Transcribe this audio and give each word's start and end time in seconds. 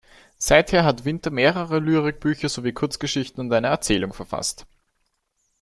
Seither 0.39 0.83
hat 0.83 1.05
Winter 1.05 1.29
mehrere 1.29 1.77
Lyrik-Bücher 1.77 2.49
sowie 2.49 2.73
Kurzgeschichten 2.73 3.39
und 3.39 3.53
eine 3.53 3.67
Erzählung 3.67 4.13
verfasst. 4.13 4.65